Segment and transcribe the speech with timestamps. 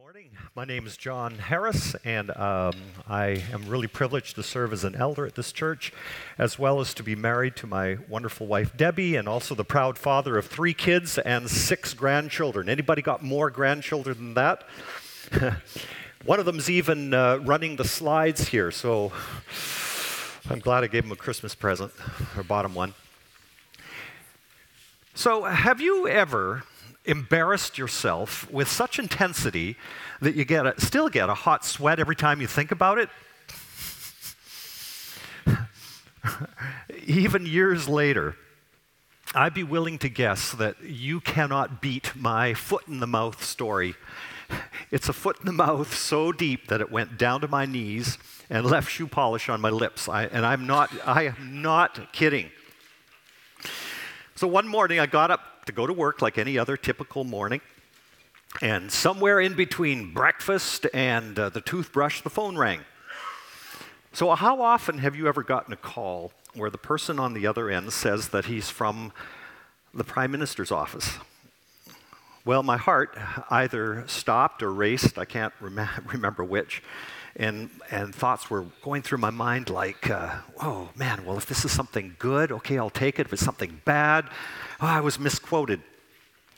[0.00, 0.30] morning.
[0.56, 2.72] My name is John Harris, and um,
[3.06, 5.92] I am really privileged to serve as an elder at this church,
[6.38, 9.98] as well as to be married to my wonderful wife Debbie, and also the proud
[9.98, 12.70] father of three kids and six grandchildren.
[12.70, 14.64] Anybody got more grandchildren than that?
[16.24, 19.12] One of them's even uh, running the slides here, so
[20.48, 21.92] I'm glad I gave him a Christmas present,
[22.38, 22.94] or bottom one.
[25.14, 26.64] So, have you ever
[27.10, 29.76] embarrassed yourself with such intensity
[30.20, 33.08] that you get a, still get a hot sweat every time you think about it?
[37.06, 38.36] Even years later,
[39.34, 43.94] I'd be willing to guess that you cannot beat my foot in the mouth story.
[44.90, 48.18] It's a foot in the mouth so deep that it went down to my knees
[48.48, 50.08] and left shoe polish on my lips.
[50.08, 52.50] I, and I'm not, I am not kidding.
[54.34, 57.60] So one morning I got up to go to work like any other typical morning.
[58.60, 62.80] And somewhere in between breakfast and uh, the toothbrush, the phone rang.
[64.12, 67.70] So, how often have you ever gotten a call where the person on the other
[67.70, 69.12] end says that he's from
[69.94, 71.18] the Prime Minister's office?
[72.44, 73.16] Well, my heart
[73.50, 76.82] either stopped or raced, I can't rem- remember which.
[77.36, 81.64] And, and thoughts were going through my mind like, uh, oh man, well, if this
[81.64, 83.26] is something good, okay, I'll take it.
[83.26, 84.26] If it's something bad,
[84.80, 85.80] oh, I was misquoted.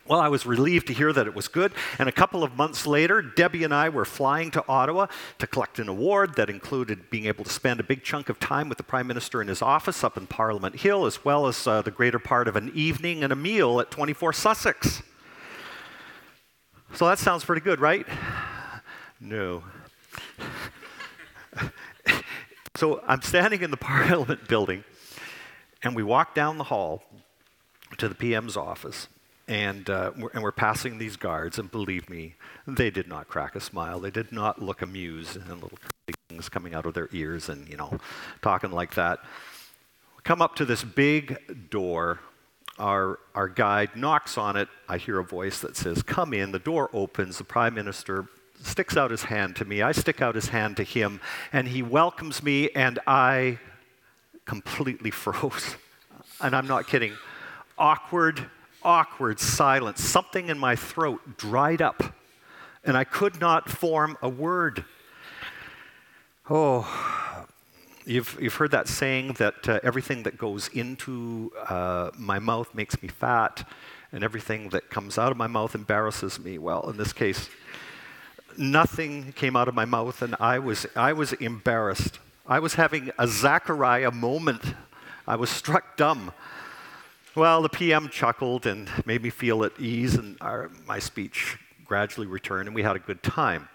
[0.06, 1.73] Well, I was relieved to hear that it was good.
[1.98, 5.06] And a couple of months later, Debbie and I were flying to Ottawa
[5.39, 8.69] to collect an award that included being able to spend a big chunk of time
[8.69, 11.83] with the Prime Minister in his office up in Parliament Hill, as well as uh,
[11.83, 15.03] the greater part of an evening and a meal at 24 Sussex.
[16.95, 18.07] So that sounds pretty good, right?
[19.20, 19.62] No.
[22.83, 24.83] So I'm standing in the Parliament building,
[25.84, 27.05] and we walk down the hall
[27.98, 29.06] to the PM's office,
[29.47, 32.34] and, uh, we're, and we're passing these guards, and believe me,
[32.66, 34.00] they did not crack a smile.
[34.00, 35.78] They did not look amused, and little
[36.28, 38.00] things coming out of their ears, and you know,
[38.41, 39.20] talking like that.
[40.24, 42.18] come up to this big door.
[42.80, 44.68] Our, our guide knocks on it.
[44.89, 46.51] I hear a voice that says, Come in.
[46.51, 47.39] The door opens.
[47.39, 48.27] The prime minister
[48.64, 49.83] sticks out his hand to me.
[49.83, 51.20] I stick out his hand to him,
[51.52, 53.58] and he welcomes me, and I
[54.45, 55.77] completely froze.
[56.40, 57.14] And I'm not kidding
[57.78, 58.46] awkward,
[58.83, 60.02] awkward silence.
[60.02, 62.14] Something in my throat dried up,
[62.84, 64.84] and I could not form a word.
[66.51, 67.48] Oh,
[68.05, 73.01] you've, you've heard that saying that uh, everything that goes into uh, my mouth makes
[73.02, 73.68] me fat,
[74.12, 76.58] and everything that comes out of my mouth embarrasses me.
[76.58, 77.48] Well, in this case,
[78.58, 82.18] nothing came out of my mouth, and I was, I was embarrassed.
[82.46, 84.74] I was having a Zechariah moment.
[85.27, 86.33] I was struck dumb.
[87.35, 92.27] Well, the PM chuckled and made me feel at ease, and our, my speech gradually
[92.27, 93.68] returned, and we had a good time.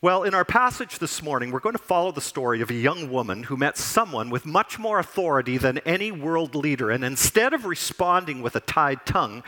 [0.00, 3.10] Well, in our passage this morning, we're going to follow the story of a young
[3.10, 7.64] woman who met someone with much more authority than any world leader, and instead of
[7.64, 9.42] responding with a tied tongue,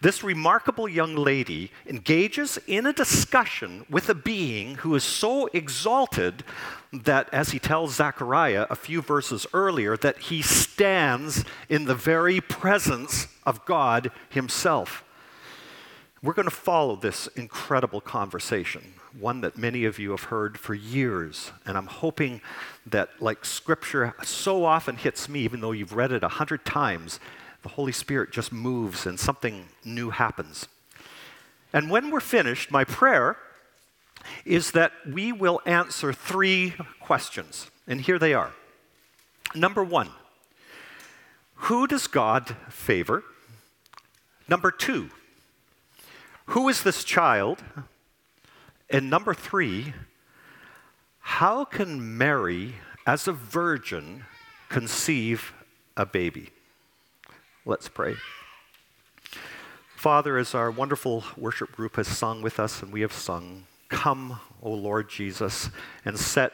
[0.00, 6.44] this remarkable young lady engages in a discussion with a being who is so exalted
[6.92, 12.40] that, as he tells Zechariah a few verses earlier, that he stands in the very
[12.40, 15.02] presence of God himself.
[16.22, 20.74] We're going to follow this incredible conversation, one that many of you have heard for
[20.74, 21.52] years.
[21.64, 22.40] And I'm hoping
[22.86, 27.20] that, like Scripture so often hits me, even though you've read it a hundred times,
[27.62, 30.68] the Holy Spirit just moves and something new happens.
[31.72, 33.36] And when we're finished, my prayer
[34.44, 37.70] is that we will answer three questions.
[37.86, 38.52] And here they are.
[39.54, 40.10] Number one,
[41.54, 43.24] who does God favor?
[44.48, 45.10] Number two,
[46.46, 47.62] who is this child?
[48.88, 49.94] And number three,
[51.20, 52.76] how can Mary,
[53.06, 54.24] as a virgin,
[54.68, 55.52] conceive
[55.96, 56.50] a baby?
[57.64, 58.16] Let's pray.
[59.96, 64.40] Father, as our wonderful worship group has sung with us and we have sung, Come,
[64.62, 65.70] O Lord Jesus,
[66.04, 66.52] and set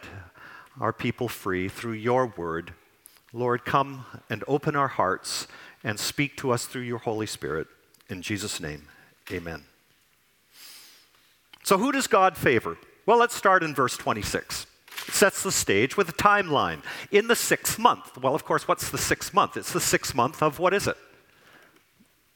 [0.80, 2.72] our people free through your word.
[3.32, 5.46] Lord, come and open our hearts
[5.82, 7.66] and speak to us through your Holy Spirit.
[8.08, 8.88] In Jesus' name,
[9.30, 9.64] amen.
[11.62, 12.76] So, who does God favor?
[13.06, 14.66] Well, let's start in verse 26.
[15.08, 16.82] It sets the stage with a timeline.
[17.10, 18.18] In the sixth month.
[18.18, 19.56] Well, of course, what's the sixth month?
[19.56, 20.96] It's the sixth month of what is it?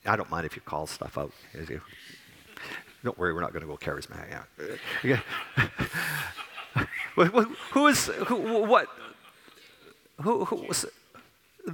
[0.05, 1.32] I don't mind if you call stuff out.
[3.05, 4.46] Don't worry, we're not going to go charismatic.
[5.02, 5.20] Yeah.
[7.73, 8.88] who is, who, what?
[10.23, 10.87] Who, who was,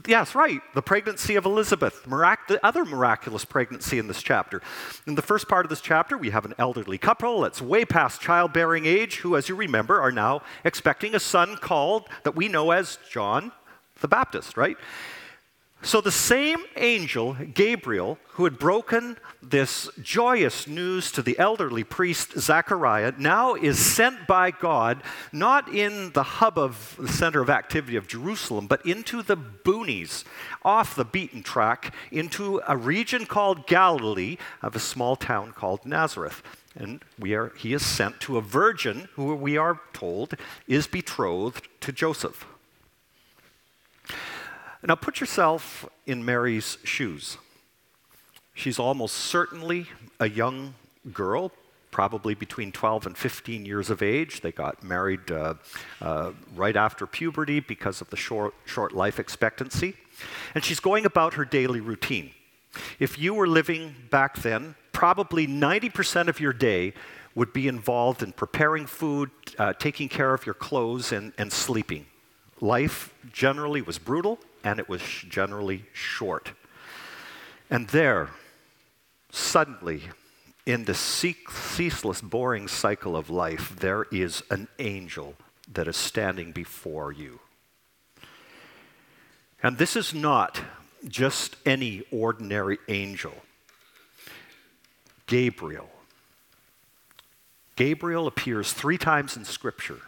[0.06, 0.62] Yes, right.
[0.75, 4.62] The pregnancy of Elizabeth, mirac- the other miraculous pregnancy in this chapter.
[5.06, 8.21] In the first part of this chapter, we have an elderly couple that's way past
[8.21, 12.71] childbearing age, who, as you remember, are now expecting a son called, that we know
[12.71, 13.53] as John
[14.00, 14.79] the Baptist, right?
[15.84, 22.38] So the same angel, Gabriel, who had broken this joyous news to the elderly priest
[22.38, 25.02] Zechariah, now is sent by God
[25.32, 30.23] not in the hub of the center of activity of Jerusalem, but into the boonies,
[30.64, 36.44] off the beaten track, into a region called Galilee of a small town called Nazareth.
[36.76, 40.37] And are, he is sent to a virgin who we are told
[40.69, 42.46] is betrothed to Joseph.
[44.84, 47.38] Now put yourself in Mary's shoes.
[48.55, 49.87] She's almost certainly
[50.19, 50.75] a young
[51.12, 51.52] girl,
[51.90, 54.40] probably between 12 and 15 years of age.
[54.40, 55.55] They got married uh,
[56.00, 59.94] uh, right after puberty because of the short, short life expectancy.
[60.55, 62.31] And she's going about her daily routine.
[62.99, 66.93] If you were living back then, probably 90% of your day
[67.35, 72.06] would be involved in preparing food, uh, taking care of your clothes, and, and sleeping.
[72.61, 76.53] Life generally was brutal, and it was generally short.
[77.70, 78.31] And there,
[79.31, 80.03] suddenly,
[80.67, 85.35] in the ceaseless, boring cycle of life, there is an angel
[85.73, 87.41] that is standing before you.
[89.62, 90.61] And this is not
[91.09, 93.35] just any ordinary angel.
[95.26, 95.88] Gabriel.
[97.76, 100.00] Gabriel appears three times in Scripture.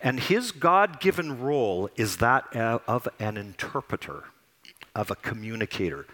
[0.00, 4.24] And his God given role is that of an interpreter,
[4.94, 6.06] of a communicator.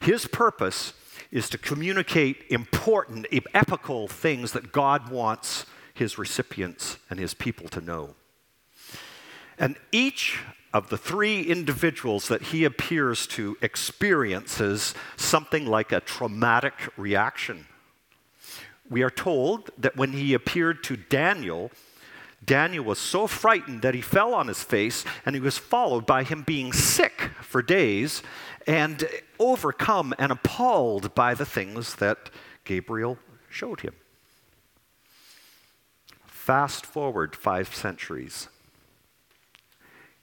[0.00, 0.92] His purpose
[1.30, 7.80] is to communicate important, epical things that God wants his recipients and his people to
[7.80, 8.14] know.
[9.58, 10.40] And each
[10.72, 17.66] of the three individuals that he appears to experiences something like a traumatic reaction.
[18.90, 21.70] We are told that when he appeared to Daniel,
[22.44, 26.24] Daniel was so frightened that he fell on his face, and he was followed by
[26.24, 28.22] him being sick for days
[28.66, 29.08] and
[29.38, 32.30] overcome and appalled by the things that
[32.64, 33.18] Gabriel
[33.48, 33.94] showed him.
[36.26, 38.48] Fast forward five centuries.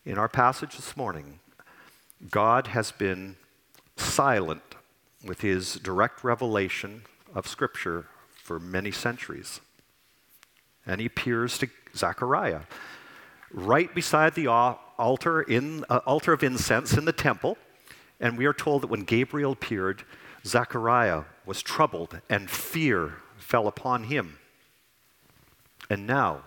[0.06, 1.40] In our passage this morning,
[2.30, 3.38] God has been
[3.96, 4.76] silent
[5.24, 7.04] with his direct revelation
[7.34, 9.62] of Scripture for many centuries.
[10.86, 12.62] And he appears to Zechariah,
[13.52, 17.58] right beside the altar, in, uh, altar of incense in the temple.
[18.20, 20.04] And we are told that when Gabriel appeared,
[20.46, 24.38] Zechariah was troubled and fear fell upon him.
[25.90, 26.44] And now,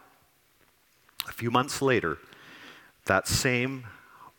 [1.29, 2.19] a few months later,
[3.05, 3.85] that same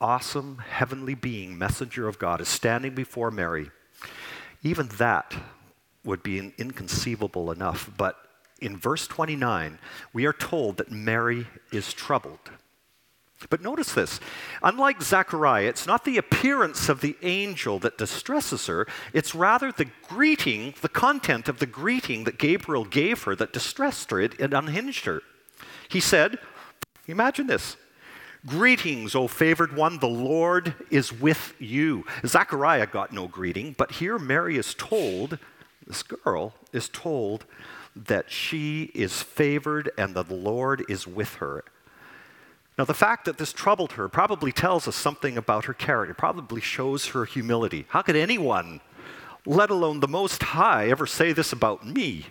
[0.01, 3.69] awesome heavenly being, messenger of God, is standing before Mary.
[4.63, 5.35] Even that
[6.03, 8.24] would be inconceivable enough, but
[8.65, 9.77] in verse 29,
[10.11, 12.49] we are told that Mary is troubled.
[13.49, 14.19] But notice this
[14.63, 19.89] unlike Zechariah, it's not the appearance of the angel that distresses her, it's rather the
[20.07, 25.05] greeting, the content of the greeting that Gabriel gave her that distressed her, it, unhinged
[25.05, 25.21] her.
[25.87, 26.39] He said,
[27.07, 27.77] Imagine this.
[28.47, 32.03] Greetings, O favored one, the Lord is with you.
[32.25, 35.37] Zechariah got no greeting, but here Mary is told,
[35.85, 37.45] this girl is told
[37.95, 41.63] that she is favored and that the Lord is with her.
[42.77, 46.59] Now, the fact that this troubled her probably tells us something about her character, probably
[46.59, 47.85] shows her humility.
[47.89, 48.81] How could anyone,
[49.45, 52.25] let alone the Most High, ever say this about me?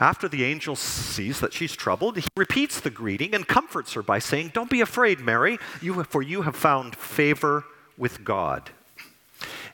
[0.00, 4.18] After the angel sees that she's troubled, he repeats the greeting and comforts her by
[4.20, 7.64] saying, Don't be afraid, Mary, you, for you have found favor
[7.96, 8.70] with God.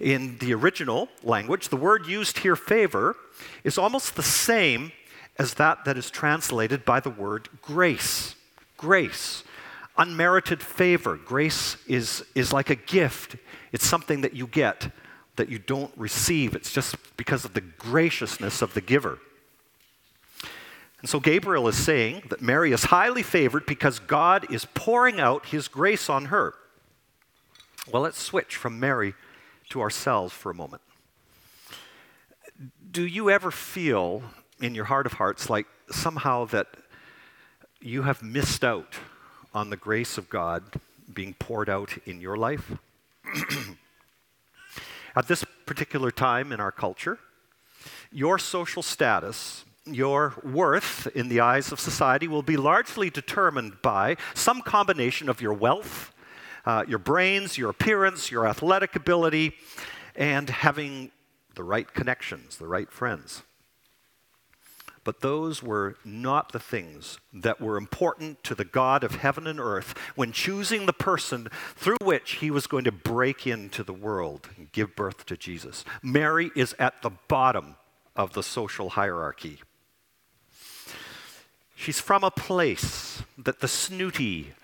[0.01, 3.17] In the original language, the word used here, favor,
[3.63, 4.93] is almost the same
[5.39, 8.35] as that that is translated by the word grace.
[8.77, 9.45] Grace.
[9.97, 11.17] Unmerited favor.
[11.17, 13.37] Grace is, is like a gift,
[13.73, 14.91] it's something that you get
[15.37, 16.55] that you don't receive.
[16.55, 19.19] It's just because of the graciousness of the giver.
[21.01, 25.47] And so Gabriel is saying that Mary is highly favored because God is pouring out
[25.47, 26.55] his grace on her.
[27.93, 29.15] Well, let's switch from Mary
[29.71, 30.83] to ourselves for a moment.
[32.91, 34.23] Do you ever feel
[34.61, 36.69] in your heart of hearts like somehow that
[37.81, 38.95] you have missed out
[39.53, 40.63] on the grace of God
[41.13, 42.73] being poured out in your life?
[45.17, 47.19] At this particular time in our culture,
[48.11, 54.17] your social status, your worth in the eyes of society will be largely determined by
[54.35, 56.14] some combination of your wealth,
[56.67, 59.55] uh, your brains, your appearance, your athletic ability,
[60.17, 61.11] and having
[61.55, 63.43] the right connections, the right friends.
[65.05, 69.61] But those were not the things that were important to the God of heaven and
[69.61, 74.49] earth when choosing the person through which he was going to break into the world
[74.57, 75.85] and give birth to Jesus.
[76.03, 77.77] Mary is at the bottom
[78.17, 79.61] of the social hierarchy.
[81.75, 84.55] She's from a place that the snooty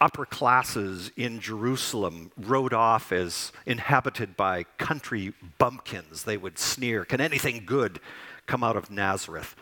[0.00, 6.24] upper classes in Jerusalem wrote off as inhabited by country bumpkins.
[6.24, 8.00] They would sneer, Can anything good
[8.46, 9.56] come out of Nazareth?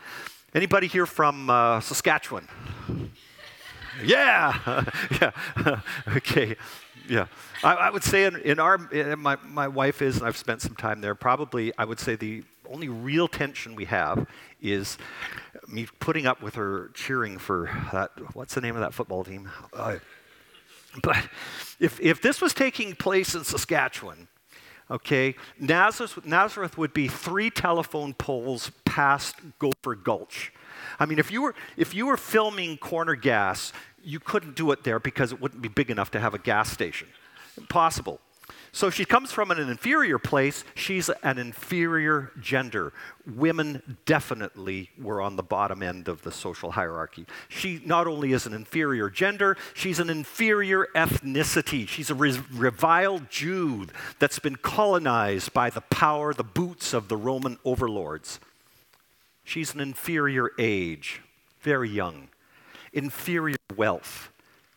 [0.53, 2.47] Anybody here from uh, Saskatchewan?
[4.03, 4.85] yeah,
[5.21, 5.79] yeah,
[6.15, 6.55] okay,
[7.09, 7.27] yeah.
[7.63, 10.61] I, I, would say in, in our, in my, my wife is, and I've spent
[10.61, 14.27] some time there, probably I would say the only real tension we have
[14.61, 14.97] is
[15.67, 19.49] me putting up with her cheering for that, what's the name of that football team?
[19.73, 19.97] Uh,
[21.01, 21.17] but
[21.79, 24.27] if, if this was taking place in Saskatchewan,
[24.89, 30.51] okay, Nazareth, Nazareth would be three telephone poles past Gopher Gulch.
[30.99, 33.73] I mean, if you were, if you were filming corner gas,
[34.03, 36.71] you couldn't do it there because it wouldn't be big enough to have a gas
[36.71, 37.07] station.
[37.57, 38.19] Impossible.
[38.71, 40.63] So she comes from an inferior place.
[40.75, 42.93] She's an inferior gender.
[43.25, 47.25] Women definitely were on the bottom end of the social hierarchy.
[47.49, 51.87] She not only is an inferior gender, she's an inferior ethnicity.
[51.87, 53.87] She's a reviled Jew
[54.19, 58.39] that's been colonized by the power, the boots of the Roman overlords.
[59.43, 61.21] She's an inferior age,
[61.61, 62.27] very young,
[62.91, 64.29] inferior wealth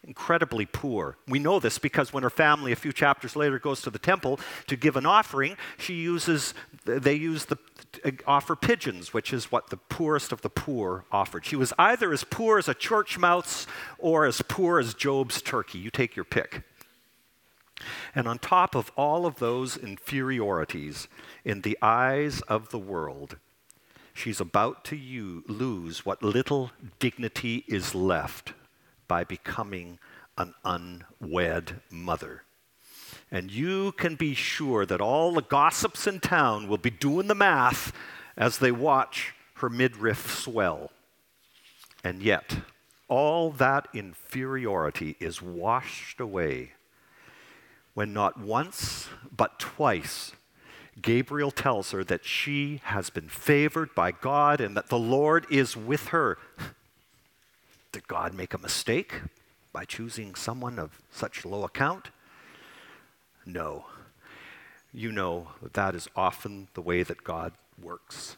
[0.04, 1.16] incredibly poor.
[1.28, 4.40] We know this because when her family, a few chapters later, goes to the temple
[4.66, 6.54] to give an offering, she uses,
[6.84, 7.58] they use the
[8.26, 11.44] offer pigeons, which is what the poorest of the poor offered.
[11.44, 13.66] She was either as poor as a church mouse
[13.98, 15.78] or as poor as Job's turkey.
[15.78, 16.62] You take your pick.
[18.14, 21.08] And on top of all of those inferiorities,
[21.44, 23.36] in the eyes of the world,
[24.12, 28.52] she's about to lose what little dignity is left
[29.10, 29.98] by becoming
[30.38, 32.44] an unwed mother.
[33.28, 37.34] And you can be sure that all the gossips in town will be doing the
[37.34, 37.92] math
[38.36, 40.92] as they watch her midriff swell.
[42.04, 42.58] And yet,
[43.08, 46.74] all that inferiority is washed away
[47.94, 50.34] when not once, but twice,
[51.02, 55.76] Gabriel tells her that she has been favored by God and that the Lord is
[55.76, 56.38] with her.
[57.92, 59.20] Did God make a mistake
[59.72, 62.10] by choosing someone of such low account?
[63.44, 63.86] No.
[64.92, 68.36] You know that is often the way that God works.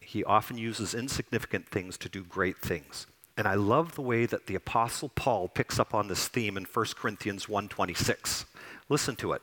[0.00, 3.06] He often uses insignificant things to do great things.
[3.36, 6.64] And I love the way that the apostle Paul picks up on this theme in
[6.64, 8.44] 1 Corinthians 1:26.
[8.88, 9.42] Listen to it.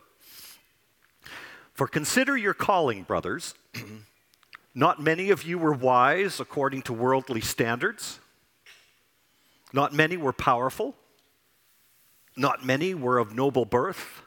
[1.73, 3.53] For consider your calling, brothers.
[4.75, 8.19] Not many of you were wise according to worldly standards.
[9.73, 10.95] Not many were powerful,
[12.35, 14.23] not many were of noble birth.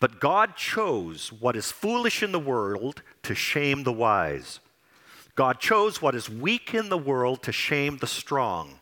[0.00, 4.60] But God chose what is foolish in the world to shame the wise.
[5.34, 8.80] God chose what is weak in the world to shame the strong.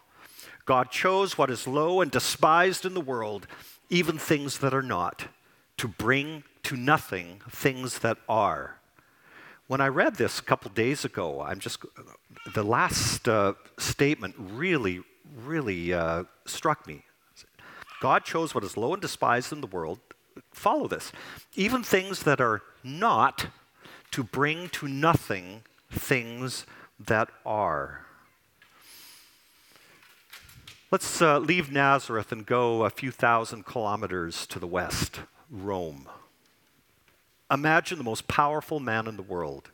[0.65, 3.47] God chose what is low and despised in the world,
[3.91, 5.27] even things that are not,
[5.79, 8.79] to bring to nothing things that are.
[9.67, 11.81] When I read this a couple days ago, I'm just
[12.55, 15.03] the last uh, statement really
[15.35, 17.05] really uh, struck me.
[18.01, 20.01] God chose what is low and despised in the world.
[20.53, 21.13] Follow this.
[21.55, 23.47] Even things that are not,
[24.13, 26.67] to bring to nothing things
[26.99, 28.07] that are.
[30.91, 35.21] Let's uh, leave Nazareth and go a few thousand kilometers to the west,
[35.51, 36.09] Rome.
[37.51, 39.71] Imagine the most powerful man in the world,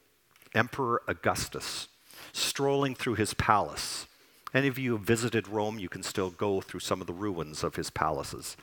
[0.55, 1.89] Emperor Augustus,
[2.33, 4.08] strolling through his palace.
[4.55, 7.63] Any of you have visited Rome, you can still go through some of the ruins
[7.63, 8.57] of his palaces.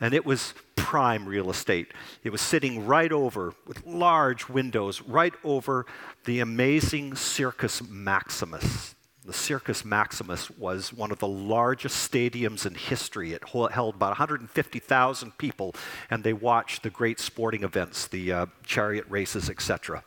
[0.00, 1.92] And it was prime real estate.
[2.24, 5.86] It was sitting right over, with large windows, right over
[6.24, 8.94] the amazing Circus Maximus.
[9.26, 13.34] The Circus Maximus was one of the largest stadiums in history.
[13.34, 15.74] It held about 150,000 people,
[16.08, 20.02] and they watched the great sporting events, the uh, chariot races, etc.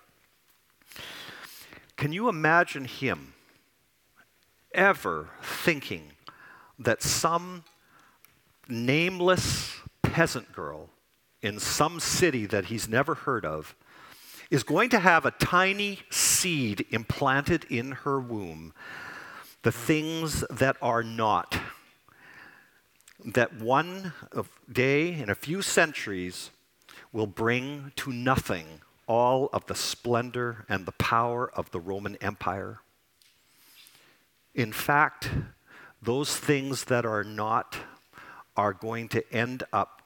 [1.96, 3.34] Can you imagine him?
[4.74, 6.12] Ever thinking
[6.80, 7.63] that some
[8.68, 10.89] nameless peasant girl
[11.42, 13.75] in some city that he's never heard of
[14.50, 18.74] is going to have a tiny seed implanted in her womb,
[19.63, 21.58] the things that are not.
[23.25, 24.13] that one
[24.72, 26.50] day in a few centuries
[27.12, 28.65] will bring to nothing
[29.08, 32.80] all of the splendor and the power of the Roman Empire.
[34.55, 35.29] In fact,
[36.01, 37.77] those things that are not
[38.55, 40.01] are going to end up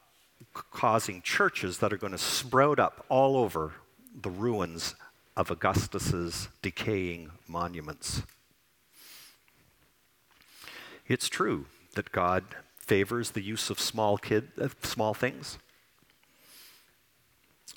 [0.53, 3.73] causing churches that are going to sprout up all over
[4.21, 4.95] the ruins
[5.35, 8.23] of Augustus's decaying monuments.
[11.07, 12.43] It's true that God
[12.77, 15.57] favors the use of small kid, uh, small things.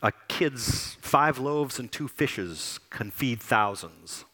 [0.03, 4.25] A kid's five loaves and two fishes can feed thousands.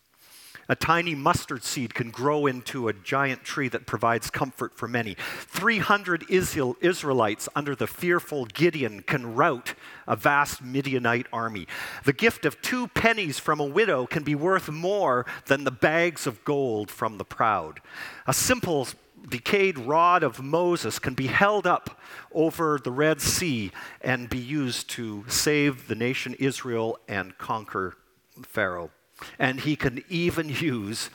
[0.68, 5.16] A tiny mustard seed can grow into a giant tree that provides comfort for many.
[5.48, 9.74] 300 Israelites under the fearful Gideon can rout
[10.08, 11.68] a vast Midianite army.
[12.04, 16.26] The gift of two pennies from a widow can be worth more than the bags
[16.26, 17.80] of gold from the proud.
[18.26, 18.88] A simple
[19.28, 22.00] decayed rod of Moses can be held up
[22.32, 23.70] over the Red Sea
[24.00, 27.96] and be used to save the nation Israel and conquer
[28.42, 28.90] Pharaoh.
[29.38, 31.10] And he can even use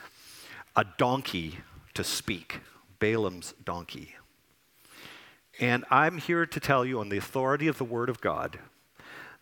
[0.74, 1.58] a donkey
[1.94, 2.60] to speak,
[2.98, 4.16] Balaam's donkey.
[5.60, 8.58] And I'm here to tell you, on the authority of the Word of God,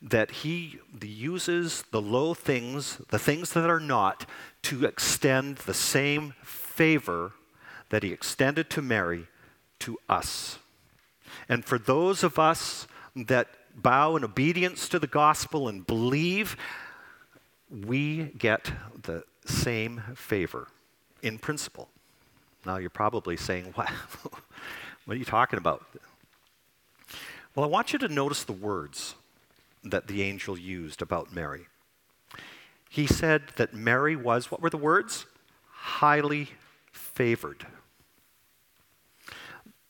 [0.02, 4.26] that he uses the low things, the things that are not,
[4.62, 7.32] to extend the same favor
[7.90, 9.26] that he extended to Mary
[9.80, 10.58] to us.
[11.48, 16.56] And for those of us that bow in obedience to the gospel and believe,
[17.70, 18.72] we get
[19.02, 20.68] the same favor
[21.22, 21.88] in principle.
[22.66, 23.88] Now you're probably saying, what,
[25.04, 25.84] what are you talking about?
[27.54, 29.14] Well, I want you to notice the words
[29.82, 31.66] that the angel used about Mary.
[32.88, 35.26] He said that Mary was, what were the words?
[35.70, 36.48] Highly
[36.92, 37.66] favored.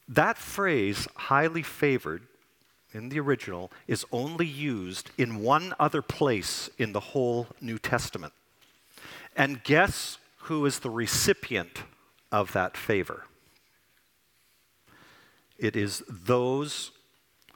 [0.08, 2.22] That phrase, highly favored,
[2.92, 8.32] in the original is only used in one other place in the whole New Testament.
[9.36, 11.84] And guess who is the recipient
[12.32, 13.24] of that favor?
[15.58, 16.90] It is those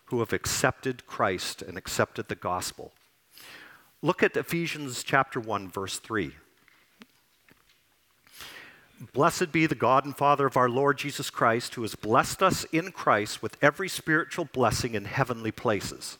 [0.07, 2.92] who have accepted Christ and accepted the gospel.
[4.03, 6.33] Look at Ephesians chapter 1 verse 3.
[9.12, 12.64] Blessed be the God and Father of our Lord Jesus Christ, who has blessed us
[12.64, 16.19] in Christ with every spiritual blessing in heavenly places.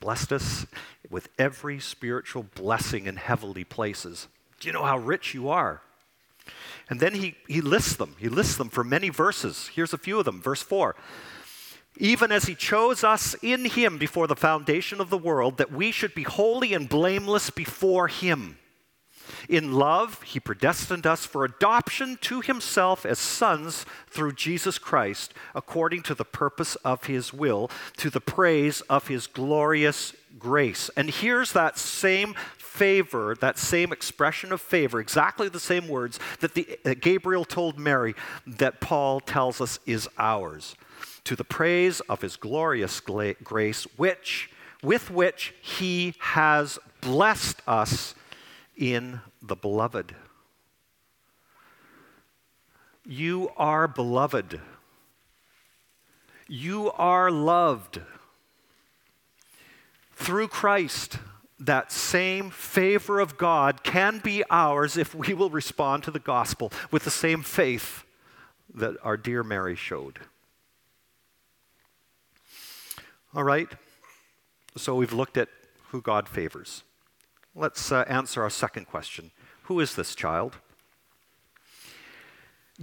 [0.00, 0.66] Blessed us
[1.10, 4.28] with every spiritual blessing in heavenly places.
[4.60, 5.82] Do you know how rich you are?
[6.88, 8.14] And then he, he lists them.
[8.18, 9.70] He lists them for many verses.
[9.74, 10.40] Here's a few of them.
[10.40, 10.94] Verse 4
[11.98, 15.90] Even as he chose us in him before the foundation of the world, that we
[15.90, 18.56] should be holy and blameless before him.
[19.48, 26.02] In love, he predestined us for adoption to himself as sons through Jesus Christ, according
[26.04, 30.90] to the purpose of his will, to the praise of his glorious grace.
[30.96, 36.54] And here's that same favor, that same expression of favor, exactly the same words that,
[36.54, 38.14] the, that Gabriel told Mary
[38.46, 40.76] that Paul tells us is ours.
[41.24, 44.50] To the praise of his glorious grace, which
[44.82, 48.14] with which he has blessed us
[48.78, 50.14] in the beloved.
[53.04, 54.60] You are beloved.
[56.46, 58.00] You are loved.
[60.14, 61.18] Through Christ,
[61.58, 66.72] that same favor of God can be ours if we will respond to the gospel
[66.90, 68.04] with the same faith
[68.74, 70.20] that our dear Mary showed.
[73.34, 73.68] All right,
[74.76, 75.48] so we've looked at
[75.88, 76.82] who God favors.
[77.54, 79.30] Let's uh, answer our second question
[79.64, 80.58] Who is this child?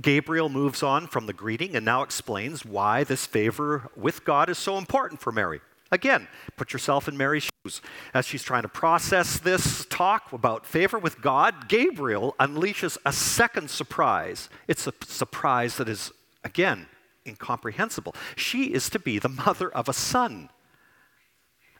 [0.01, 4.57] Gabriel moves on from the greeting and now explains why this favor with God is
[4.57, 5.61] so important for Mary.
[5.91, 7.81] Again, put yourself in Mary's shoes.
[8.13, 13.69] As she's trying to process this talk about favor with God, Gabriel unleashes a second
[13.69, 14.49] surprise.
[14.67, 16.11] It's a surprise that is,
[16.43, 16.87] again,
[17.25, 18.15] incomprehensible.
[18.35, 20.49] She is to be the mother of a son.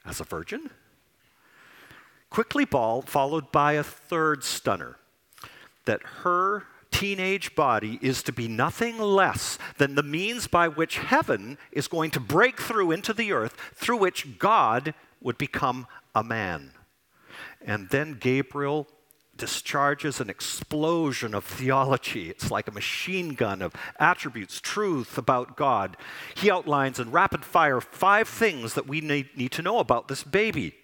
[0.06, 0.70] As a virgin?
[2.36, 4.98] Quickly followed by a third stunner
[5.86, 11.56] that her teenage body is to be nothing less than the means by which heaven
[11.72, 16.72] is going to break through into the earth, through which God would become a man.
[17.64, 18.86] And then Gabriel
[19.38, 22.28] discharges an explosion of theology.
[22.28, 25.96] It's like a machine gun of attributes, truth about God.
[26.34, 30.22] He outlines in rapid fire five things that we need, need to know about this
[30.22, 30.74] baby.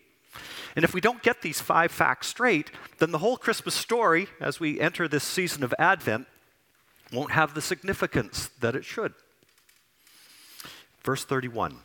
[0.75, 4.59] And if we don't get these five facts straight, then the whole Christmas story, as
[4.59, 6.27] we enter this season of Advent,
[7.13, 9.13] won't have the significance that it should.
[11.03, 11.79] Verse 31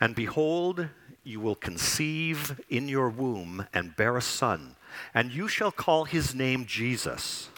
[0.00, 0.88] And behold,
[1.22, 4.76] you will conceive in your womb and bear a son,
[5.14, 7.50] and you shall call his name Jesus.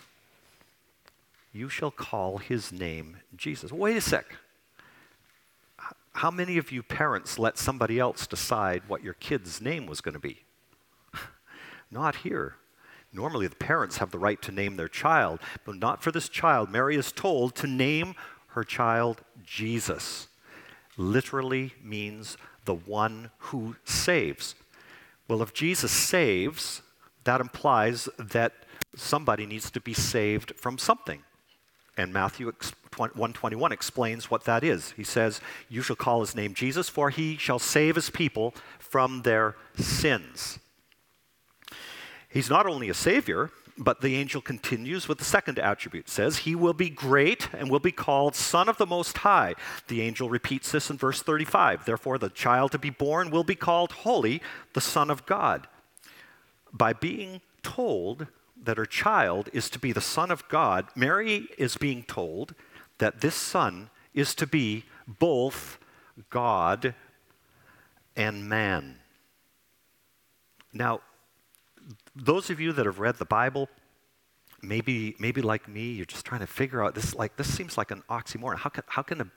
[1.52, 3.72] You shall call his name Jesus.
[3.72, 4.26] Wait a sec.
[6.18, 10.14] How many of you parents let somebody else decide what your kid's name was going
[10.14, 10.42] to be?
[11.92, 12.56] Not here.
[13.12, 16.70] Normally, the parents have the right to name their child, but not for this child.
[16.70, 18.16] Mary is told to name
[18.48, 20.26] her child Jesus.
[20.96, 24.56] Literally means the one who saves.
[25.28, 26.82] Well, if Jesus saves,
[27.22, 28.54] that implies that
[28.96, 31.22] somebody needs to be saved from something.
[31.96, 32.48] And Matthew
[32.98, 34.92] 121 explains what that is.
[34.92, 39.22] He says, You shall call his name Jesus, for he shall save his people from
[39.22, 40.58] their sins.
[42.28, 46.08] He's not only a savior, but the angel continues with the second attribute.
[46.08, 49.54] says, He will be great and will be called Son of the Most High.
[49.86, 51.84] The angel repeats this in verse 35.
[51.84, 54.42] Therefore, the child to be born will be called Holy,
[54.74, 55.68] the Son of God.
[56.72, 58.26] By being told
[58.60, 62.54] that her child is to be the Son of God, Mary is being told
[62.98, 65.78] that this Son is to be both
[66.30, 66.94] God
[68.16, 68.96] and man.
[70.72, 71.00] Now,
[72.14, 73.68] those of you that have read the Bible,
[74.62, 77.14] maybe, maybe like me, you're just trying to figure out this.
[77.14, 78.58] Like this seems like an oxymoron.
[78.58, 79.30] How can, how can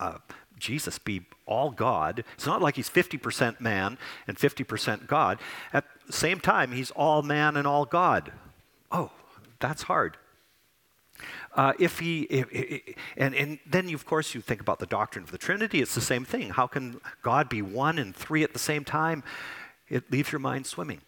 [0.00, 0.20] a,
[0.58, 2.24] Jesus be all God?
[2.34, 5.40] It's not like he's 50% man and 50% God.
[5.72, 8.32] At the same time, he's all man and all God.
[8.92, 9.10] Oh,
[9.60, 10.18] that's hard.
[11.54, 12.82] Uh, if he, if, if,
[13.16, 15.80] and, and then you, of course you think about the doctrine of the Trinity.
[15.80, 16.50] It's the same thing.
[16.50, 19.22] How can God be one and three at the same time?
[19.88, 21.00] It leaves your mind swimming.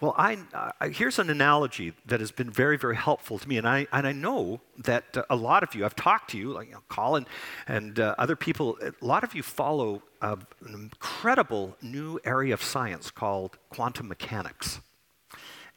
[0.00, 3.66] Well, I, uh, here's an analogy that has been very, very helpful to me, and
[3.66, 6.68] I, and I know that uh, a lot of you, I've talked to you, like
[6.68, 7.26] you know, Colin
[7.66, 13.10] and uh, other people, a lot of you follow an incredible new area of science
[13.10, 14.80] called quantum mechanics.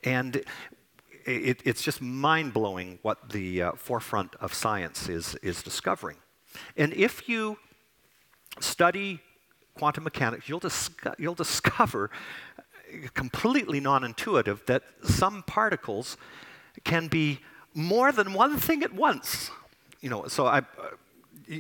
[0.04, 0.44] And
[1.28, 6.18] it, it's just mind blowing what the uh, forefront of science is, is discovering.
[6.78, 7.58] And if you
[8.60, 9.20] study
[9.76, 10.62] quantum mechanics, you'll,
[11.18, 12.10] you'll discover
[13.14, 16.18] completely non intuitive that some particles
[16.84, 17.40] can be
[17.74, 19.52] more than one thing at once.
[20.02, 20.60] You know, so I.
[20.60, 20.64] Uh,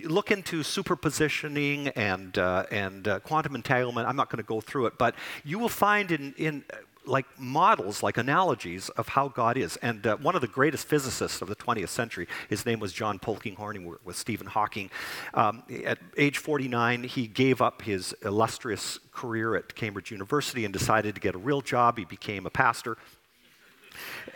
[0.03, 4.06] look into superpositioning and, uh, and uh, quantum entanglement.
[4.06, 6.65] I'm not going to go through it, but you will find in, in
[7.08, 9.78] like models, like analogies of how God is.
[9.78, 13.20] And uh, one of the greatest physicists of the 20th century, his name was John
[13.20, 14.89] Polkinghorne, with Stephen Hawking.
[15.34, 21.15] Um, at age 49, he gave up his illustrious career at Cambridge University and decided
[21.15, 21.98] to get a real job.
[21.98, 22.98] He became a pastor.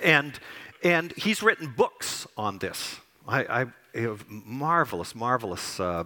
[0.01, 0.39] And,
[0.84, 2.97] and he's written books on this.
[3.27, 3.65] I, I
[4.27, 6.05] marvelous, marvelous uh,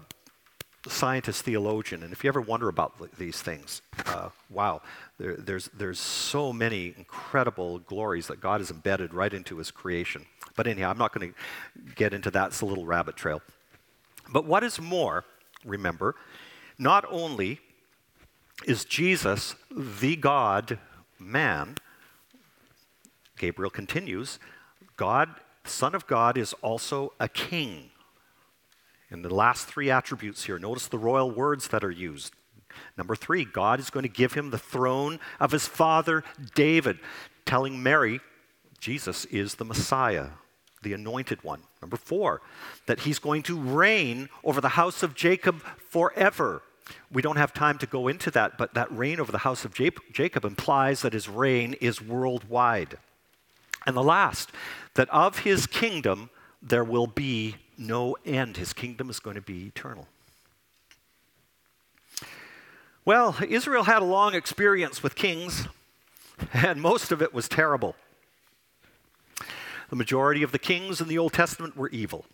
[0.88, 4.82] scientist theologian, and if you ever wonder about these things, uh, wow,
[5.18, 10.26] there, there's, there's so many incredible glories that God has embedded right into his creation.
[10.56, 12.48] But anyhow, I'm not going to get into that.
[12.48, 13.42] It's a little rabbit trail.
[14.32, 15.24] But what is more,
[15.64, 16.16] remember,
[16.78, 17.60] not only
[18.66, 20.80] is Jesus the God
[21.20, 21.76] man,
[23.38, 24.40] Gabriel continues,
[24.98, 25.30] God,
[25.66, 27.90] Son of God, is also a king.
[29.12, 32.34] In the last three attributes here, notice the royal words that are used.
[32.98, 37.00] Number three, God is going to give him the throne of his father David,
[37.46, 38.20] telling Mary
[38.80, 40.28] Jesus is the Messiah,
[40.84, 41.62] the anointed one.
[41.82, 42.42] Number four,
[42.86, 46.62] that he's going to reign over the house of Jacob forever.
[47.12, 49.74] We don't have time to go into that, but that reign over the house of
[49.74, 52.98] Jacob implies that his reign is worldwide.
[53.86, 54.52] And the last,
[54.96, 56.30] that of his kingdom
[56.62, 58.58] there will be no end.
[58.58, 60.08] His kingdom is going to be eternal.
[63.06, 65.68] Well, Israel had a long experience with kings,
[66.54, 67.96] and most of it was terrible.
[69.92, 72.26] The majority of the kings in the Old Testament were evil.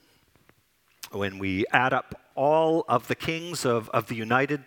[1.12, 4.64] When we add up all of the kings of, of the United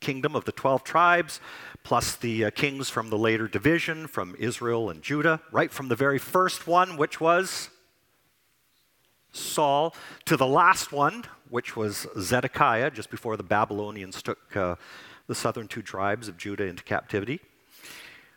[0.00, 1.38] Kingdom of the 12 tribes,
[1.82, 5.96] plus the uh, kings from the later division from Israel and Judah, right from the
[5.96, 7.68] very first one, which was
[9.32, 14.76] Saul, to the last one, which was Zedekiah, just before the Babylonians took uh,
[15.32, 17.40] the southern two tribes of Judah into captivity.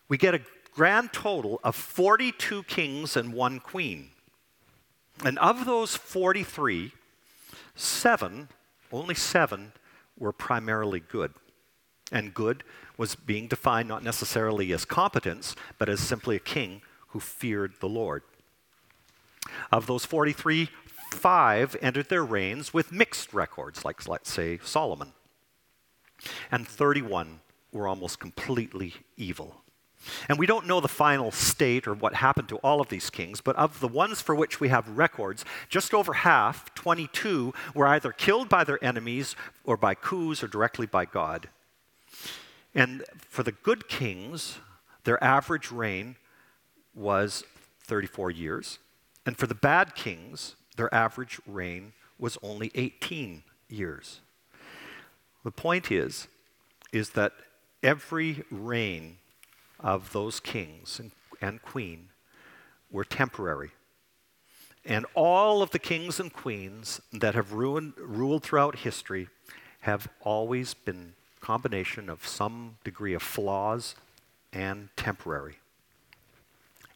[0.07, 0.39] We get a
[0.73, 4.11] grand total of 42 kings and one queen.
[5.21, 6.93] And of those 43,
[7.75, 8.47] seven,
[8.93, 9.73] only seven,
[10.17, 11.33] were primarily good.
[12.13, 12.63] And good
[12.97, 17.89] was being defined not necessarily as competence, but as simply a king who feared the
[17.89, 18.23] Lord.
[19.69, 20.69] Of those 43,
[21.11, 25.11] five entered their reigns with mixed records, like, let's say, Solomon.
[26.51, 27.39] And 31
[27.71, 29.61] were almost completely evil.
[30.29, 33.41] And we don't know the final state or what happened to all of these kings,
[33.41, 38.11] but of the ones for which we have records, just over half, 22, were either
[38.11, 41.49] killed by their enemies or by coups or directly by God.
[42.73, 44.59] And for the good kings,
[45.05, 46.17] their average reign
[46.93, 47.43] was
[47.81, 48.79] 34 years.
[49.25, 54.21] And for the bad kings, their average reign was only 18 years.
[55.45, 56.27] The point is,
[56.91, 57.31] is that
[57.83, 59.17] every reign
[59.79, 62.09] of those kings and, and queen
[62.89, 63.69] were temporary.
[64.83, 69.27] And all of the kings and queens that have ruined, ruled throughout history
[69.81, 73.93] have always been combination of some degree of flaws
[74.51, 75.59] and temporary.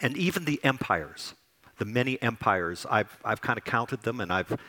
[0.01, 1.35] And even the empires,
[1.77, 4.59] the many empires, I've, I've kind of counted them and I've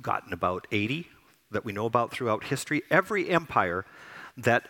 [0.00, 1.06] gotten about 80
[1.50, 2.82] that we know about throughout history.
[2.90, 3.84] Every empire
[4.36, 4.68] that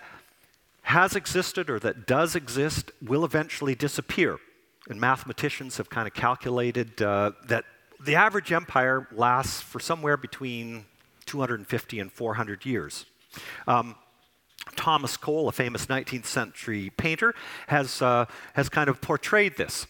[0.83, 4.39] has existed or that does exist will eventually disappear.
[4.89, 7.65] And mathematicians have kind of calculated uh, that
[8.03, 10.87] the average empire lasts for somewhere between
[11.27, 13.05] 250 and 400 years.
[13.67, 13.97] Um,
[14.77, 17.35] Thomas Cole, a famous 19th century painter,
[17.67, 19.87] has, uh, has kind of portrayed this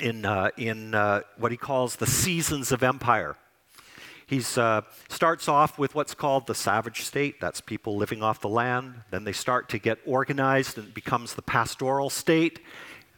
[0.00, 3.36] in, uh, in uh, what he calls the seasons of empire.
[4.28, 7.40] He uh, starts off with what's called the savage state.
[7.40, 9.00] That's people living off the land.
[9.10, 12.60] Then they start to get organized and it becomes the pastoral state.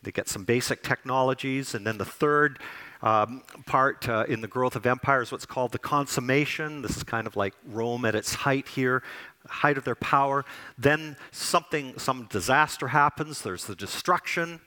[0.05, 1.75] They get some basic technologies.
[1.75, 2.61] And then the third
[3.03, 6.81] um, part uh, in the growth of empire is what's called the consummation.
[6.81, 9.03] This is kind of like Rome at its height here,
[9.49, 10.44] height of their power.
[10.79, 13.42] Then something, some disaster happens.
[13.42, 14.61] There's the destruction.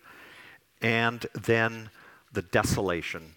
[0.81, 1.89] And then
[2.33, 3.35] the desolation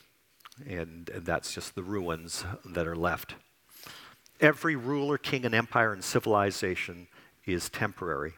[0.64, 3.34] and, and that's just the ruins that are left.
[4.40, 7.08] Every ruler, king, and empire and civilization
[7.46, 8.34] is temporary.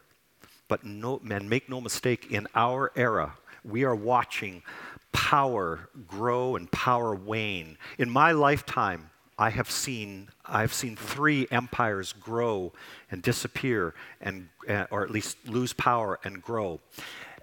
[0.68, 4.62] But no, man, make no mistake, in our era, we are watching
[5.12, 7.76] power grow and power wane.
[7.98, 12.72] In my lifetime, I have seen I've seen three empires grow
[13.10, 16.80] and disappear and uh, or at least lose power and grow.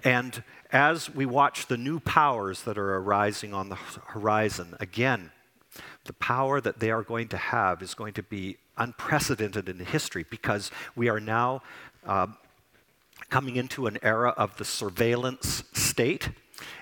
[0.06, 5.32] And as we watch the new powers that are arising on the horizon, again,
[6.06, 10.24] the power that they are going to have is going to be unprecedented in history
[10.30, 11.64] because we are now
[12.06, 12.28] uh,
[13.32, 16.30] coming into an era of the surveillance state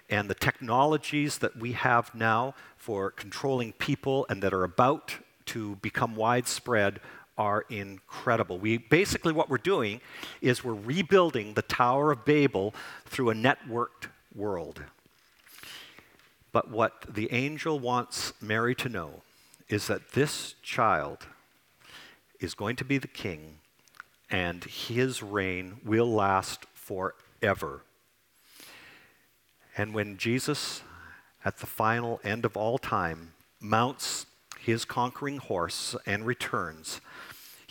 [0.10, 5.78] and the technologies that we have now for controlling people and that are about to
[5.78, 7.00] become widespread
[7.38, 8.58] are incredible.
[8.58, 10.02] We basically what we're doing
[10.42, 12.74] is we're rebuilding the Tower of Babel
[13.06, 14.84] through a networked world.
[16.52, 19.24] But what the angel wants Mary to know
[19.68, 21.28] is that this child
[22.40, 23.60] is going to be the king
[24.30, 27.82] and his reign will last forever.
[29.78, 30.82] And when Jesus,
[31.44, 34.26] at the final end of all time, mounts
[34.60, 37.02] his conquering horse and returns,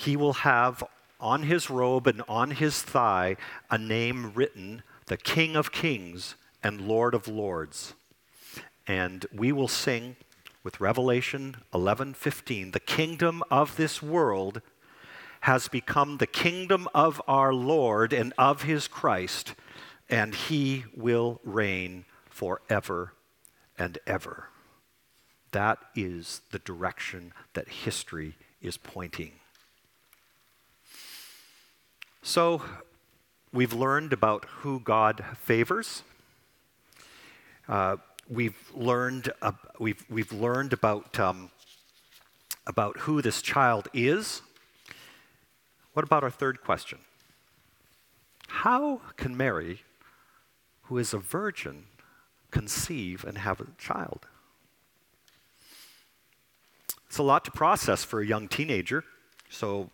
[0.02, 0.82] he will have
[1.20, 3.36] on his robe and on his thigh
[3.70, 7.94] a name written, the King of Kings and Lord of Lords.
[8.86, 10.16] And we will sing
[10.64, 14.60] with Revelation 11:15, the kingdom of this world
[15.42, 19.54] has become the kingdom of our Lord and of his Christ,
[20.08, 23.14] and he will reign forever
[23.76, 24.48] and ever.
[25.50, 29.32] That is the direction that history is pointing.
[32.24, 32.62] So,
[33.52, 36.04] we've learned about who God favors.
[37.68, 37.96] Uh,
[38.28, 41.50] we've learned uh, we've we've learned about um,
[42.64, 44.40] about who this child is.
[45.94, 47.00] What about our third question?
[48.46, 49.82] How can Mary,
[50.82, 51.86] who is a virgin,
[52.52, 54.28] conceive and have a child?
[57.08, 59.02] It's a lot to process for a young teenager.
[59.50, 59.90] So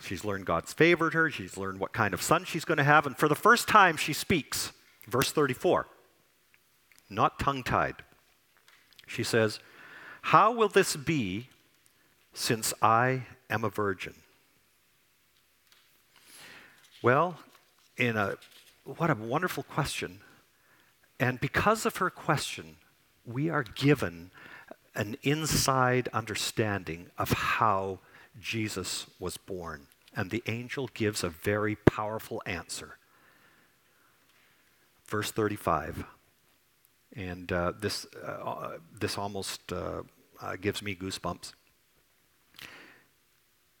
[0.00, 1.30] She's learned God's favored her.
[1.30, 3.06] She's learned what kind of son she's going to have.
[3.06, 4.72] And for the first time, she speaks.
[5.08, 5.86] Verse 34,
[7.08, 7.96] not tongue tied.
[9.06, 9.60] She says,
[10.22, 11.48] How will this be
[12.34, 14.14] since I am a virgin?
[17.02, 17.38] Well,
[17.96, 18.36] in a
[18.84, 20.20] what a wonderful question.
[21.18, 22.76] And because of her question,
[23.24, 24.30] we are given
[24.94, 27.98] an inside understanding of how
[28.40, 29.86] Jesus was born.
[30.14, 32.98] And the angel gives a very powerful answer.
[35.06, 36.04] Verse 35.
[37.14, 40.02] And uh, this, uh, this almost uh,
[40.40, 41.52] uh, gives me goosebumps.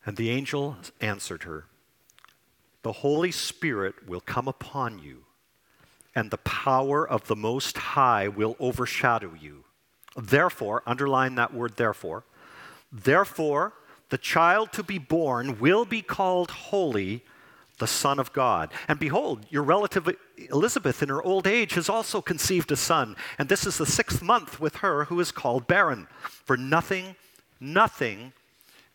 [0.04, 1.64] And the angel answered her,
[2.82, 5.24] The Holy Spirit will come upon you,
[6.14, 9.64] and the power of the Most High will overshadow you.
[10.16, 12.24] Therefore, underline that word therefore,
[12.92, 13.74] therefore,
[14.08, 17.24] the child to be born will be called holy,
[17.78, 18.72] the Son of God.
[18.88, 20.08] And behold, your relative
[20.50, 23.16] Elizabeth, in her old age, has also conceived a son.
[23.38, 26.06] And this is the sixth month with her who is called barren.
[26.20, 27.16] For nothing,
[27.60, 28.32] nothing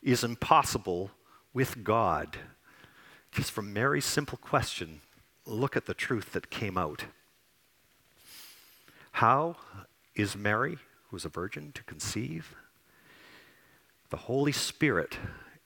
[0.02, 1.12] is impossible
[1.54, 2.38] with God.
[3.32, 5.02] Just from Mary's simple question,
[5.45, 7.06] look at the truth that came out.
[9.13, 9.58] How
[10.15, 10.78] is Mary,
[11.10, 12.56] who is a virgin, to conceive?
[14.12, 15.17] The Holy Spirit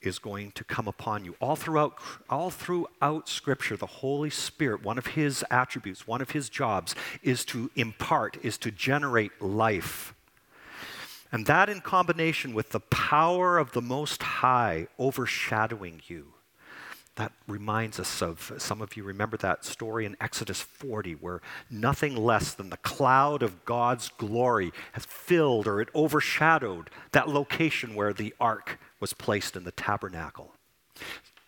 [0.01, 1.35] is going to come upon you.
[1.41, 1.97] All throughout,
[2.29, 7.43] all throughout Scripture, the Holy Spirit, one of his attributes, one of his jobs, is
[7.45, 10.13] to impart, is to generate life.
[11.31, 16.34] And that in combination with the power of the Most High overshadowing you,
[17.15, 22.15] that reminds us of some of you remember that story in Exodus 40 where nothing
[22.15, 28.11] less than the cloud of God's glory has filled or it overshadowed that location where
[28.11, 30.51] the ark was placed in the tabernacle.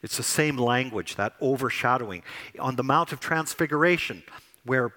[0.01, 2.23] It's the same language, that overshadowing.
[2.60, 4.23] On the Mount of Transfiguration,
[4.63, 4.93] where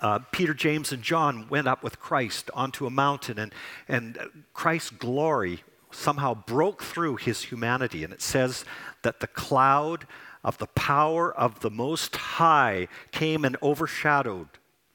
[0.00, 3.54] uh, Peter, James, and John went up with Christ onto a mountain, and,
[3.88, 4.18] and
[4.52, 8.04] Christ's glory somehow broke through his humanity.
[8.04, 8.64] And it says
[9.02, 10.06] that the cloud
[10.44, 14.48] of the power of the Most High came and overshadowed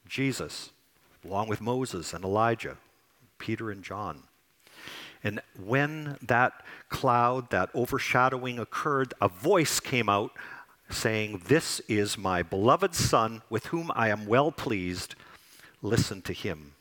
[0.06, 0.70] Jesus,
[1.24, 2.76] along with Moses and Elijah,
[3.38, 4.24] Peter and John.
[5.22, 10.32] And when that cloud, that overshadowing occurred, a voice came out
[10.90, 15.14] saying, This is my beloved Son, with whom I am well pleased.
[15.82, 16.72] Listen to him.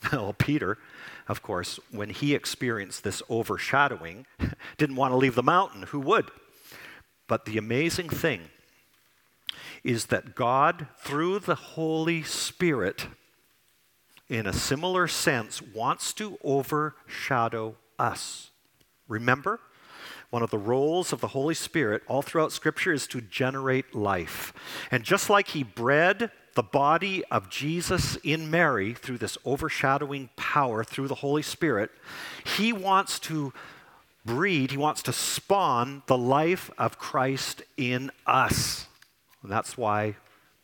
[0.12, 0.78] Well, Peter,
[1.26, 4.26] of course, when he experienced this overshadowing,
[4.78, 5.82] didn't want to leave the mountain.
[5.82, 6.30] Who would?
[7.28, 8.48] But the amazing thing
[9.84, 13.06] is that God, through the Holy Spirit,
[14.28, 18.50] in a similar sense, wants to overshadow us.
[19.06, 19.60] Remember,
[20.30, 24.52] one of the roles of the Holy Spirit all throughout Scripture is to generate life.
[24.90, 30.84] And just like He bred the body of Jesus in Mary through this overshadowing power
[30.84, 31.90] through the Holy Spirit,
[32.56, 33.54] He wants to
[34.28, 38.86] breed, He wants to spawn the life of Christ in us.
[39.42, 40.16] And that's why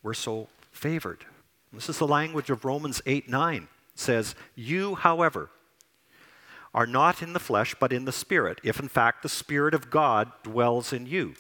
[0.03, 1.25] we're so favored.
[1.73, 3.63] This is the language of Romans 8 9.
[3.63, 5.51] It says, You, however,
[6.75, 9.91] are not in the flesh, but in the Spirit, if in fact the Spirit of
[9.91, 11.35] God dwells in you.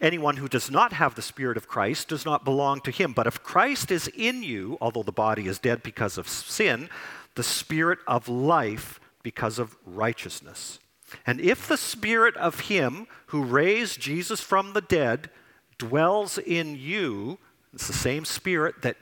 [0.00, 3.12] Anyone who does not have the Spirit of Christ does not belong to him.
[3.12, 6.88] But if Christ is in you, although the body is dead because of sin,
[7.34, 10.78] the Spirit of life because of righteousness.
[11.26, 15.30] And if the Spirit of him who raised Jesus from the dead
[15.78, 17.38] dwells in you,
[17.72, 18.96] it's the same Spirit that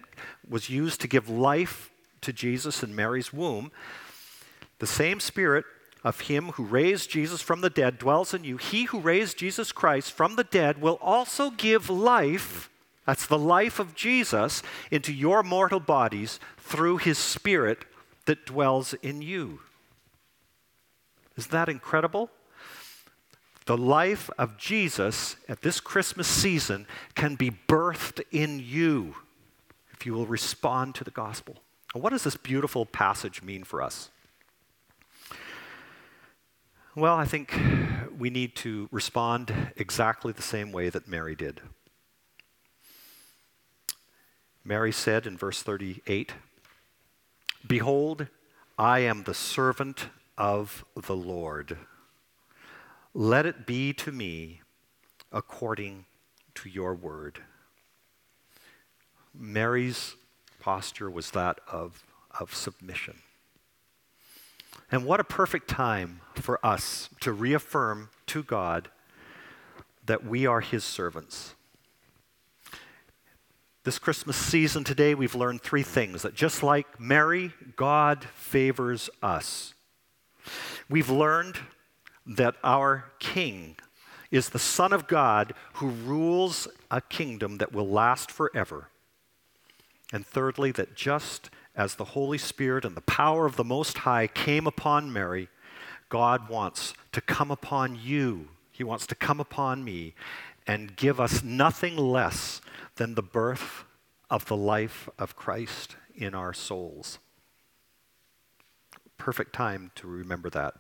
[0.49, 1.91] was used to give life
[2.23, 3.71] to Jesus in Mary's womb,
[4.79, 5.65] the same Spirit
[6.05, 8.57] of him who raised Jesus from the dead dwells in you.
[8.57, 12.71] He who raised Jesus Christ from the dead will also give life,
[13.07, 17.85] that's the life of Jesus, into your mortal bodies through his Spirit
[18.27, 19.61] that dwells in you.
[21.37, 22.31] Isn't that incredible?
[23.67, 29.15] The life of Jesus at this Christmas season can be birthed in you
[29.93, 31.57] if you will respond to the gospel.
[31.95, 34.11] And what does this beautiful passage mean for us?
[36.95, 37.59] Well, I think
[38.19, 41.61] we need to respond exactly the same way that Mary did.
[44.65, 46.33] Mary said in verse 38
[47.67, 48.27] Behold,
[48.77, 50.09] I am the servant
[50.43, 51.79] of the Lord.
[53.15, 54.61] Let it be to me
[55.31, 56.05] according
[56.57, 57.39] to your word.
[59.33, 60.17] Mary's
[60.59, 62.03] posture was that of,
[62.41, 63.19] of submission.
[64.91, 68.91] And what a perfect time for us to reaffirm to God
[70.07, 71.55] that we are His servants.
[73.85, 79.75] This Christmas season today, we've learned three things that just like Mary, God favors us.
[80.89, 81.59] We've learned
[82.27, 83.77] that our King
[84.31, 88.89] is the Son of God who rules a kingdom that will last forever.
[90.13, 94.27] And thirdly, that just as the Holy Spirit and the power of the Most High
[94.27, 95.49] came upon Mary,
[96.09, 98.49] God wants to come upon you.
[98.71, 100.15] He wants to come upon me
[100.67, 102.61] and give us nothing less
[102.97, 103.85] than the birth
[104.31, 107.19] of the life of Christ in our souls.
[109.23, 110.75] Perfect time to remember that.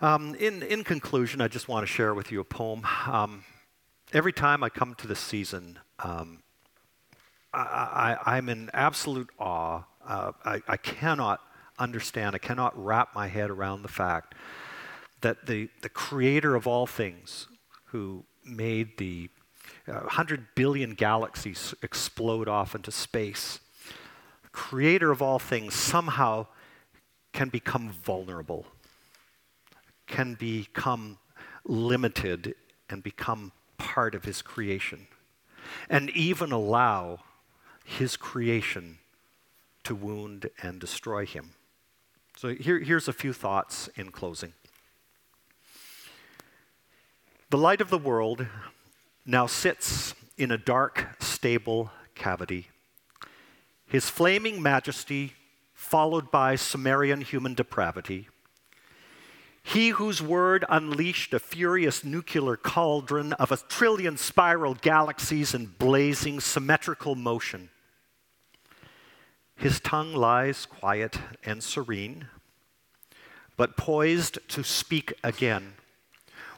[0.00, 2.84] Um, in, in conclusion, I just want to share with you a poem.
[3.06, 3.44] Um,
[4.12, 6.42] every time I come to this season, um,
[7.54, 9.84] I, am in absolute awe.
[10.04, 11.40] Uh, I, I cannot
[11.78, 14.34] understand, I cannot wrap my head around the fact
[15.20, 17.46] that the, the creator of all things,
[17.84, 19.30] who made the
[19.86, 23.60] uh, 100 billion galaxies explode off into space,
[24.56, 26.46] creator of all things somehow
[27.34, 28.64] can become vulnerable,
[30.06, 31.18] can become
[31.66, 32.54] limited,
[32.88, 35.08] and become part of his creation,
[35.90, 37.18] and even allow
[37.84, 38.96] his creation
[39.84, 41.50] to wound and destroy him.
[42.38, 44.54] So here, here's a few thoughts in closing.
[47.50, 48.46] The light of the world
[49.26, 52.68] now sits in a dark, stable cavity.
[53.86, 55.34] His flaming majesty,
[55.72, 58.28] followed by Sumerian human depravity.
[59.62, 66.40] He whose word unleashed a furious nuclear cauldron of a trillion spiral galaxies in blazing
[66.40, 67.70] symmetrical motion.
[69.56, 72.28] His tongue lies quiet and serene,
[73.56, 75.74] but poised to speak again.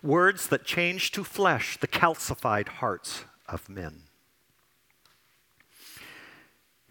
[0.02, 4.07] Words that change to flesh the calcified hearts of men.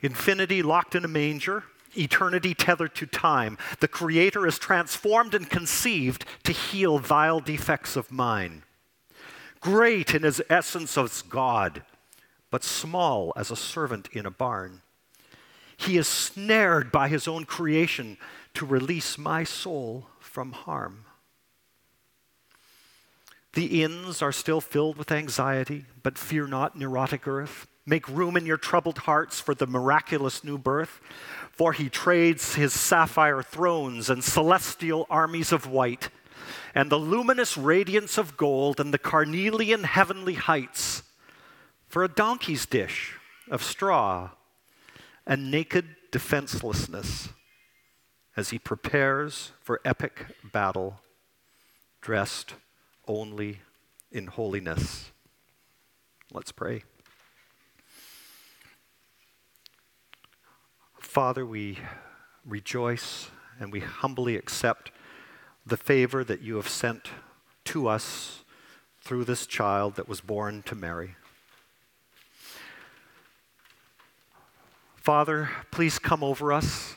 [0.08, 1.66] Infinity locked in a manger,
[1.98, 3.58] eternity tethered to time.
[3.82, 8.64] The Creator is transformed and conceived to heal vile defects of mine.
[9.60, 11.84] Great in his essence as God,
[12.50, 14.82] but small as a servant in a barn.
[15.76, 18.16] He is snared by his own creation
[18.54, 21.04] to release my soul from harm.
[23.56, 27.68] The inns are still filled with anxiety, but fear not, neurotic earth.
[27.90, 31.00] Make room in your troubled hearts for the miraculous new birth,
[31.54, 36.10] for he trades his sapphire thrones and celestial armies of white,
[36.76, 41.04] and the luminous radiance of gold and the carnelian heavenly heights,
[41.88, 43.16] for a donkey's dish
[43.50, 44.32] of straw
[45.26, 47.30] and naked defenselessness
[48.36, 51.00] as he prepares for epic battle,
[52.02, 52.56] dressed
[53.08, 53.62] only
[54.12, 55.12] in holiness.
[56.34, 56.84] Let's pray.
[61.18, 61.80] Father, we
[62.46, 64.92] rejoice and we humbly accept
[65.66, 67.10] the favor that you have sent
[67.66, 68.44] to us
[69.02, 71.16] through this child that was born to Mary.
[74.98, 76.94] Father, please come over us,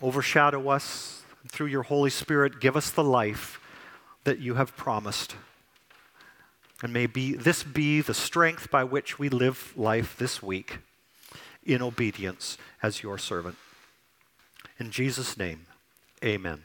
[0.00, 2.58] overshadow us through your Holy Spirit.
[2.58, 3.60] Give us the life
[4.24, 5.36] that you have promised.
[6.82, 10.78] And may be, this be the strength by which we live life this week
[11.64, 13.56] in obedience as your servant.
[14.78, 15.66] In Jesus' name,
[16.24, 16.64] amen.